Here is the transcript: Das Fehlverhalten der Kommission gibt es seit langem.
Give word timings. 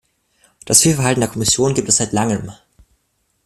Das 0.65 0.81
Fehlverhalten 0.81 1.19
der 1.21 1.29
Kommission 1.29 1.75
gibt 1.75 1.87
es 1.87 1.97
seit 1.97 2.11
langem. 2.11 2.51